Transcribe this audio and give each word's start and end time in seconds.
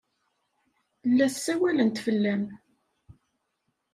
La 1.17 1.27
ssawalent 1.33 1.97
fell-am. 2.05 2.43